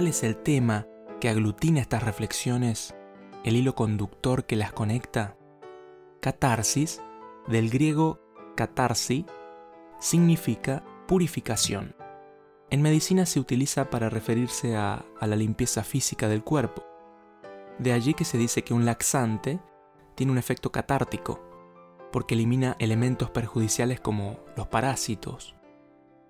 cuál 0.00 0.08
es 0.08 0.22
el 0.22 0.38
tema 0.38 0.86
que 1.20 1.28
aglutina 1.28 1.78
estas 1.78 2.02
reflexiones, 2.02 2.94
el 3.44 3.54
hilo 3.54 3.74
conductor 3.74 4.46
que 4.46 4.56
las 4.56 4.72
conecta? 4.72 5.36
Catarsis, 6.22 7.02
del 7.48 7.68
griego 7.68 8.18
catarsi, 8.56 9.26
significa 9.98 10.82
purificación. 11.06 11.94
En 12.70 12.80
medicina 12.80 13.26
se 13.26 13.40
utiliza 13.40 13.90
para 13.90 14.08
referirse 14.08 14.74
a, 14.74 15.04
a, 15.20 15.26
la 15.26 15.36
limpieza 15.36 15.84
física 15.84 16.28
del 16.28 16.42
cuerpo. 16.42 16.82
De 17.78 17.92
allí 17.92 18.14
que 18.14 18.24
se 18.24 18.38
dice 18.38 18.64
que 18.64 18.72
un 18.72 18.86
laxante 18.86 19.60
tiene 20.14 20.32
un 20.32 20.38
efecto 20.38 20.72
catártico, 20.72 21.44
porque 22.10 22.36
elimina 22.36 22.74
elementos 22.78 23.28
perjudiciales 23.28 24.00
como 24.00 24.38
los 24.56 24.66
parásitos. 24.66 25.59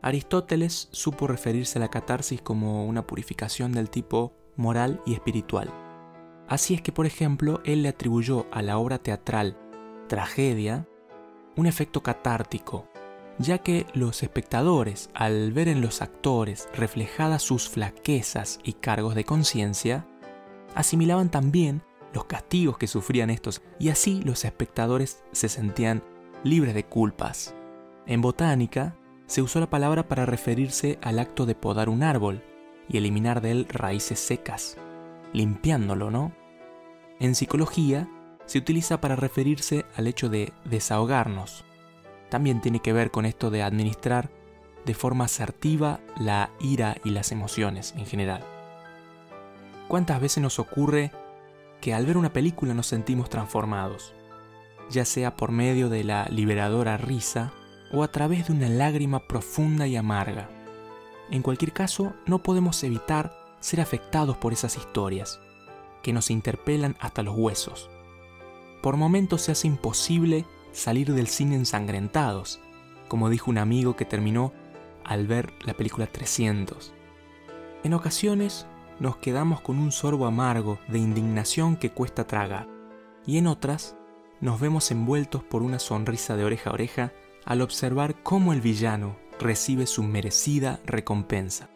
Aristóteles 0.00 0.88
supo 0.92 1.26
referirse 1.26 1.78
a 1.78 1.80
la 1.80 1.88
catarsis 1.88 2.40
como 2.40 2.86
una 2.86 3.06
purificación 3.06 3.72
del 3.72 3.90
tipo 3.90 4.32
moral 4.56 5.00
y 5.04 5.14
espiritual. 5.14 5.72
Así 6.48 6.74
es 6.74 6.82
que, 6.82 6.92
por 6.92 7.06
ejemplo, 7.06 7.60
él 7.64 7.82
le 7.82 7.88
atribuyó 7.88 8.46
a 8.52 8.62
la 8.62 8.78
obra 8.78 8.98
teatral 8.98 9.56
Tragedia 10.08 10.88
un 11.56 11.66
efecto 11.66 12.02
catártico, 12.02 12.88
ya 13.38 13.58
que 13.58 13.86
los 13.92 14.22
espectadores, 14.22 15.10
al 15.12 15.52
ver 15.52 15.68
en 15.68 15.80
los 15.80 16.00
actores 16.00 16.68
reflejadas 16.72 17.42
sus 17.42 17.68
flaquezas 17.68 18.58
y 18.62 18.74
cargos 18.74 19.14
de 19.14 19.24
conciencia, 19.24 20.06
asimilaban 20.74 21.30
también 21.30 21.82
los 22.14 22.24
castigos 22.24 22.78
que 22.78 22.86
sufrían 22.86 23.30
estos 23.30 23.60
y 23.78 23.90
así 23.90 24.22
los 24.22 24.44
espectadores 24.44 25.22
se 25.32 25.48
sentían 25.48 26.02
libres 26.44 26.74
de 26.74 26.84
culpas. 26.84 27.54
En 28.06 28.22
botánica 28.22 28.96
se 29.28 29.42
usó 29.42 29.60
la 29.60 29.70
palabra 29.70 30.08
para 30.08 30.26
referirse 30.26 30.98
al 31.02 31.18
acto 31.18 31.44
de 31.44 31.54
podar 31.54 31.90
un 31.90 32.02
árbol 32.02 32.42
y 32.88 32.96
eliminar 32.96 33.42
de 33.42 33.50
él 33.50 33.66
raíces 33.68 34.18
secas, 34.18 34.78
limpiándolo, 35.34 36.10
¿no? 36.10 36.32
En 37.20 37.34
psicología 37.34 38.08
se 38.46 38.58
utiliza 38.58 39.02
para 39.02 39.16
referirse 39.16 39.84
al 39.96 40.06
hecho 40.06 40.30
de 40.30 40.54
desahogarnos. 40.64 41.64
También 42.30 42.62
tiene 42.62 42.80
que 42.80 42.94
ver 42.94 43.10
con 43.10 43.26
esto 43.26 43.50
de 43.50 43.62
administrar 43.62 44.30
de 44.86 44.94
forma 44.94 45.26
asertiva 45.26 46.00
la 46.18 46.50
ira 46.58 46.96
y 47.04 47.10
las 47.10 47.30
emociones 47.30 47.92
en 47.98 48.06
general. 48.06 48.42
¿Cuántas 49.88 50.22
veces 50.22 50.42
nos 50.42 50.58
ocurre 50.58 51.12
que 51.82 51.92
al 51.92 52.06
ver 52.06 52.16
una 52.16 52.32
película 52.32 52.72
nos 52.72 52.86
sentimos 52.86 53.28
transformados, 53.28 54.14
ya 54.88 55.04
sea 55.04 55.36
por 55.36 55.52
medio 55.52 55.90
de 55.90 56.04
la 56.04 56.26
liberadora 56.30 56.96
risa 56.96 57.52
o 57.92 58.02
a 58.02 58.08
través 58.08 58.46
de 58.46 58.52
una 58.52 58.68
lágrima 58.68 59.20
profunda 59.26 59.86
y 59.86 59.96
amarga. 59.96 60.48
En 61.30 61.42
cualquier 61.42 61.72
caso, 61.72 62.14
no 62.26 62.42
podemos 62.42 62.82
evitar 62.84 63.32
ser 63.60 63.80
afectados 63.80 64.36
por 64.36 64.52
esas 64.52 64.76
historias, 64.76 65.40
que 66.02 66.12
nos 66.12 66.30
interpelan 66.30 66.96
hasta 67.00 67.22
los 67.22 67.36
huesos. 67.36 67.90
Por 68.82 68.96
momentos 68.96 69.42
se 69.42 69.52
hace 69.52 69.66
imposible 69.66 70.44
salir 70.72 71.12
del 71.12 71.26
cine 71.26 71.56
ensangrentados, 71.56 72.60
como 73.08 73.30
dijo 73.30 73.50
un 73.50 73.58
amigo 73.58 73.96
que 73.96 74.04
terminó 74.04 74.52
al 75.04 75.26
ver 75.26 75.52
la 75.64 75.74
película 75.74 76.06
300. 76.06 76.92
En 77.84 77.94
ocasiones 77.94 78.66
nos 79.00 79.16
quedamos 79.16 79.60
con 79.60 79.78
un 79.78 79.92
sorbo 79.92 80.26
amargo 80.26 80.78
de 80.88 80.98
indignación 80.98 81.76
que 81.76 81.90
cuesta 81.90 82.26
tragar, 82.26 82.68
y 83.26 83.38
en 83.38 83.46
otras 83.46 83.96
nos 84.40 84.60
vemos 84.60 84.90
envueltos 84.90 85.42
por 85.42 85.62
una 85.62 85.78
sonrisa 85.78 86.36
de 86.36 86.44
oreja 86.44 86.70
a 86.70 86.72
oreja 86.72 87.12
al 87.44 87.62
observar 87.62 88.22
cómo 88.22 88.52
el 88.52 88.60
villano 88.60 89.16
recibe 89.38 89.86
su 89.86 90.02
merecida 90.02 90.80
recompensa. 90.84 91.68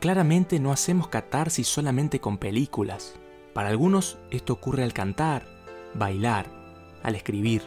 Claramente 0.00 0.60
no 0.60 0.72
hacemos 0.72 1.08
catarsis 1.08 1.66
solamente 1.66 2.20
con 2.20 2.38
películas. 2.38 3.14
Para 3.52 3.68
algunos 3.68 4.18
esto 4.30 4.52
ocurre 4.52 4.82
al 4.82 4.92
cantar, 4.92 5.46
bailar, 5.94 6.46
al 7.02 7.14
escribir. 7.14 7.62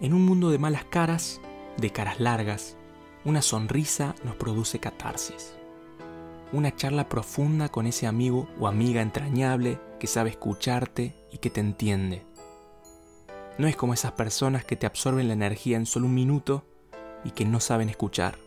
En 0.00 0.14
un 0.14 0.24
mundo 0.24 0.50
de 0.50 0.58
malas 0.58 0.84
caras, 0.84 1.40
de 1.76 1.90
caras 1.90 2.20
largas, 2.20 2.76
una 3.24 3.42
sonrisa 3.42 4.14
nos 4.24 4.36
produce 4.36 4.78
catarsis 4.78 5.58
una 6.52 6.74
charla 6.74 7.08
profunda 7.08 7.68
con 7.68 7.86
ese 7.86 8.06
amigo 8.06 8.48
o 8.58 8.68
amiga 8.68 9.02
entrañable 9.02 9.80
que 10.00 10.06
sabe 10.06 10.30
escucharte 10.30 11.14
y 11.30 11.38
que 11.38 11.50
te 11.50 11.60
entiende. 11.60 12.24
No 13.58 13.66
es 13.66 13.76
como 13.76 13.92
esas 13.92 14.12
personas 14.12 14.64
que 14.64 14.76
te 14.76 14.86
absorben 14.86 15.26
la 15.26 15.34
energía 15.34 15.76
en 15.76 15.84
solo 15.84 16.06
un 16.06 16.14
minuto 16.14 16.64
y 17.24 17.32
que 17.32 17.44
no 17.44 17.58
saben 17.58 17.88
escuchar. 17.88 18.38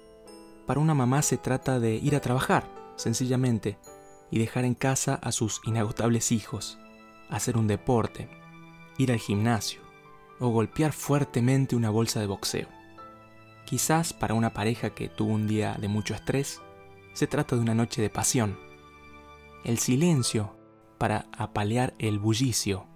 Para 0.66 0.80
una 0.80 0.94
mamá 0.94 1.22
se 1.22 1.38
trata 1.38 1.80
de 1.82 1.96
ir 1.96 2.16
a 2.16 2.22
trabajar, 2.22 2.66
sencillamente, 2.96 3.78
y 4.32 4.40
dejar 4.40 4.64
en 4.64 4.74
casa 4.74 5.16
a 5.16 5.34
sus 5.34 5.60
inagotables 5.66 6.32
hijos, 6.32 6.80
hacer 7.30 7.58
un 7.58 7.68
deporte, 7.68 8.30
ir 8.98 9.12
al 9.12 9.20
gimnasio 9.20 9.82
o 10.40 10.48
golpear 10.48 10.94
fuertemente 10.94 11.76
una 11.76 11.90
bolsa 11.90 12.22
de 12.22 12.28
boxeo. 12.28 12.68
Quizás 13.66 14.14
para 14.14 14.34
una 14.34 14.54
pareja 14.54 14.92
que 14.92 15.10
tuvo 15.10 15.34
un 15.34 15.46
día 15.46 15.76
de 15.80 15.90
mucho 15.90 16.14
estrés, 16.14 16.62
se 17.14 17.28
trata 17.28 17.58
de 17.58 17.62
una 17.62 17.76
noche 17.76 18.02
de 18.02 18.10
pasión. 18.10 18.58
El 19.66 19.78
silencio 19.78 20.56
para 20.98 21.26
apalear 21.38 21.94
el 22.00 22.18
bullicio. 22.18 22.88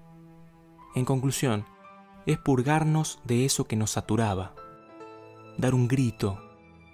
En 0.95 1.05
conclusión, 1.05 1.65
es 2.25 2.37
purgarnos 2.37 3.19
de 3.23 3.45
eso 3.45 3.65
que 3.65 3.75
nos 3.75 3.91
saturaba. 3.91 4.53
Dar 5.57 5.73
un 5.73 5.87
grito 5.87 6.39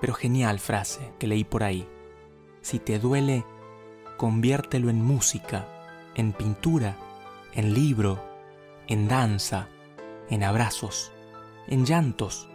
pero 0.00 0.14
genial 0.14 0.58
frase 0.58 1.12
que 1.18 1.26
leí 1.26 1.44
por 1.44 1.62
ahí. 1.62 1.86
Si 2.62 2.78
te 2.78 2.98
duele, 2.98 3.44
conviértelo 4.16 4.88
en 4.88 5.04
música, 5.04 5.66
en 6.14 6.32
pintura, 6.32 6.96
en 7.52 7.74
libro, 7.74 8.24
en 8.86 9.08
danza, 9.08 9.68
en 10.30 10.42
abrazos, 10.42 11.12
en 11.68 11.84
llantos 11.84 12.48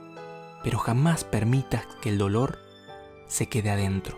pero 0.63 0.77
jamás 0.77 1.23
permitas 1.23 1.85
que 2.01 2.09
el 2.09 2.17
dolor 2.17 2.59
se 3.27 3.47
quede 3.47 3.69
adentro. 3.69 4.17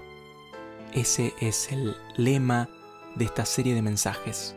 Ese 0.94 1.34
es 1.40 1.72
el 1.72 1.96
lema 2.18 2.70
de 3.16 3.26
esta 3.26 3.46
serie 3.46 3.76
de 3.76 3.82
mensajes. 3.82 4.56